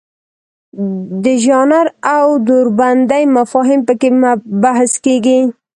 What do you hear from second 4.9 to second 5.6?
کیږي.